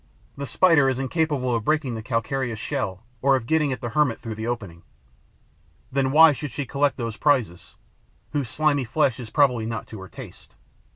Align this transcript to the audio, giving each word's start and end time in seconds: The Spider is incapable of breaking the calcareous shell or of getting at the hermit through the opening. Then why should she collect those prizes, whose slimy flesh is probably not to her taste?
The 0.35 0.47
Spider 0.47 0.89
is 0.89 0.97
incapable 0.97 1.53
of 1.53 1.63
breaking 1.63 1.93
the 1.93 2.01
calcareous 2.01 2.57
shell 2.57 3.03
or 3.21 3.35
of 3.35 3.45
getting 3.45 3.71
at 3.71 3.81
the 3.81 3.89
hermit 3.89 4.19
through 4.19 4.33
the 4.33 4.47
opening. 4.47 4.81
Then 5.91 6.09
why 6.11 6.31
should 6.31 6.49
she 6.49 6.65
collect 6.65 6.97
those 6.97 7.17
prizes, 7.17 7.75
whose 8.31 8.49
slimy 8.49 8.83
flesh 8.83 9.19
is 9.19 9.29
probably 9.29 9.67
not 9.67 9.85
to 9.89 9.99
her 10.01 10.09
taste? 10.09 10.55